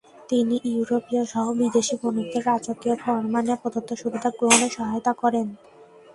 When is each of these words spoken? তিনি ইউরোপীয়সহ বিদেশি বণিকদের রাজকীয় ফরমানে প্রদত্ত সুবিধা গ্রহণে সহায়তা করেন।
তিনি 0.29 0.55
ইউরোপীয়সহ 0.67 1.45
বিদেশি 1.59 1.95
বণিকদের 2.01 2.43
রাজকীয় 2.45 2.95
ফরমানে 2.95 3.53
প্রদত্ত 3.61 3.89
সুবিধা 4.01 4.29
গ্রহণে 4.37 4.67
সহায়তা 4.69 5.13
করেন। 5.21 5.47